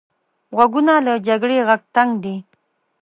[0.55, 2.35] غوږونه له جګړې غږ تنګ دي